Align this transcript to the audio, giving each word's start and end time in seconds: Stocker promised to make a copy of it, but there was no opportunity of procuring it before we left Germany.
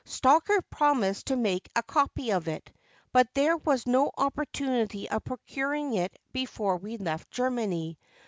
Stocker 0.03 0.63
promised 0.71 1.27
to 1.27 1.35
make 1.35 1.69
a 1.75 1.83
copy 1.83 2.31
of 2.31 2.47
it, 2.47 2.71
but 3.13 3.31
there 3.35 3.55
was 3.55 3.85
no 3.85 4.09
opportunity 4.17 5.07
of 5.07 5.23
procuring 5.23 5.93
it 5.93 6.17
before 6.33 6.77
we 6.77 6.97
left 6.97 7.29
Germany. 7.29 7.99